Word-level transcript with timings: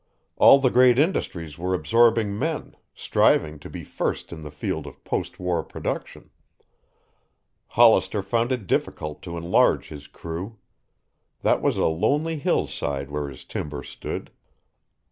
All 0.35 0.57
the 0.57 0.71
great 0.71 0.97
industries 0.97 1.59
were 1.59 1.75
absorbing 1.75 2.35
men, 2.39 2.75
striving 2.95 3.59
to 3.59 3.69
be 3.69 3.83
first 3.83 4.33
in 4.33 4.41
the 4.41 4.49
field 4.49 4.87
of 4.87 5.03
post 5.03 5.39
war 5.39 5.61
production. 5.61 6.31
Hollister 7.77 8.23
found 8.23 8.51
it 8.51 8.65
difficult 8.65 9.21
to 9.21 9.37
enlarge 9.37 9.89
his 9.89 10.07
crew. 10.07 10.57
That 11.43 11.61
was 11.61 11.77
a 11.77 11.85
lonely 11.85 12.39
hillside 12.39 13.11
where 13.11 13.29
his 13.29 13.45
timber 13.45 13.83
stood. 13.83 14.31